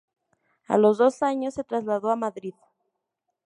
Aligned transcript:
A 0.67 0.79
los 0.79 0.97
dos 0.97 1.21
años 1.21 1.53
se 1.53 1.63
trasladó 1.63 2.09
a 2.09 2.15
Madrid. 2.15 2.55